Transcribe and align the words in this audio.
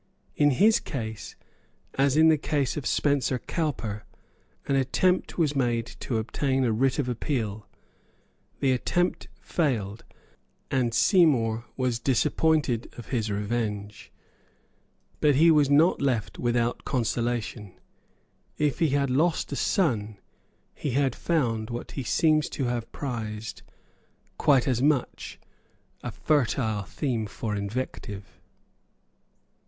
In 0.35 0.49
his 0.49 0.79
case, 0.79 1.35
as 1.93 2.17
in 2.17 2.29
the 2.29 2.37
case 2.39 2.75
of 2.75 2.87
Spencer 2.87 3.37
Cowper, 3.37 4.03
an 4.65 4.75
attempt 4.75 5.37
was 5.37 5.55
made 5.55 5.85
to 5.99 6.17
obtain 6.17 6.63
a 6.63 6.71
writ 6.71 6.97
of 6.97 7.07
appeal. 7.07 7.67
The 8.61 8.71
attempt 8.71 9.27
failed; 9.39 10.03
and 10.71 10.91
Seymour 10.91 11.65
was 11.77 11.99
disappointed 11.99 12.91
of 12.97 13.09
his 13.09 13.29
revenge; 13.29 14.11
but 15.19 15.35
he 15.35 15.51
was 15.51 15.69
not 15.69 16.01
left 16.01 16.39
without 16.39 16.83
consolation. 16.83 17.79
If 18.57 18.79
he 18.79 18.89
had 18.89 19.11
lost 19.11 19.51
a 19.51 19.55
son, 19.55 20.17
he 20.73 20.89
had 20.97 21.13
found, 21.13 21.69
what 21.69 21.91
he 21.91 22.01
seems 22.01 22.49
to 22.57 22.65
have 22.65 22.91
prized 22.91 23.61
quite 24.39 24.67
as 24.67 24.81
much, 24.81 25.39
a 26.03 26.09
fertile 26.09 26.81
theme 26.81 27.27
for 27.27 27.55
invective. 27.55 28.41